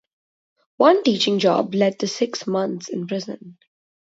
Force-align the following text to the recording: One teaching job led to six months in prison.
One 0.77 1.03
teaching 1.03 1.37
job 1.37 1.75
led 1.75 1.99
to 1.99 2.07
six 2.07 2.47
months 2.47 2.89
in 2.89 3.05
prison. 3.05 3.59